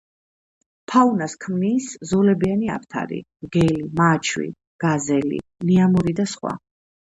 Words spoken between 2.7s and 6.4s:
აფთარი, მგელი, მაჩვი, გაზელი, ნიამორი და